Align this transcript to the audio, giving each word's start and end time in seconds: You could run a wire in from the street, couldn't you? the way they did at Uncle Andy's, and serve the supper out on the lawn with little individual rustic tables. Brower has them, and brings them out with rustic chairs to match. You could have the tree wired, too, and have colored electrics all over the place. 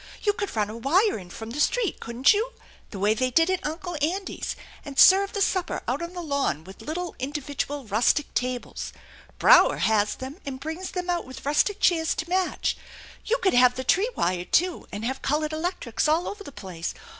You 0.23 0.33
could 0.33 0.55
run 0.55 0.71
a 0.71 0.77
wire 0.77 1.19
in 1.19 1.29
from 1.29 1.51
the 1.51 1.59
street, 1.59 1.99
couldn't 1.99 2.33
you? 2.33 2.53
the 2.89 2.97
way 2.97 3.13
they 3.13 3.29
did 3.29 3.51
at 3.51 3.63
Uncle 3.63 3.95
Andy's, 4.01 4.55
and 4.83 4.97
serve 4.97 5.33
the 5.33 5.43
supper 5.43 5.83
out 5.87 6.01
on 6.01 6.13
the 6.13 6.23
lawn 6.23 6.63
with 6.63 6.81
little 6.81 7.15
individual 7.19 7.85
rustic 7.85 8.33
tables. 8.33 8.93
Brower 9.37 9.77
has 9.77 10.15
them, 10.15 10.37
and 10.43 10.59
brings 10.59 10.89
them 10.89 11.07
out 11.07 11.25
with 11.25 11.45
rustic 11.45 11.79
chairs 11.79 12.15
to 12.15 12.27
match. 12.27 12.75
You 13.27 13.37
could 13.43 13.53
have 13.53 13.75
the 13.75 13.83
tree 13.83 14.09
wired, 14.15 14.51
too, 14.51 14.87
and 14.91 15.05
have 15.05 15.21
colored 15.21 15.53
electrics 15.53 16.07
all 16.07 16.27
over 16.27 16.43
the 16.43 16.51
place. 16.51 16.95